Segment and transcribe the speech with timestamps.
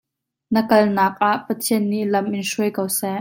[0.53, 3.09] Na kalnak ah Pathian nih lam in hruai ko seh.